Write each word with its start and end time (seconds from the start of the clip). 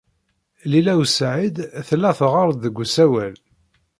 Lila 0.71 0.93
u 1.01 1.05
Saɛid 1.07 1.55
tella 1.87 2.11
teɣɣar-d 2.17 2.57
deg 2.63 2.77
usawal. 2.83 3.35